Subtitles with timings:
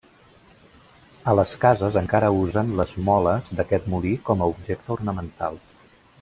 [1.33, 5.63] A les cases encara usen les moles d'aquest molí com a objecte ornamental.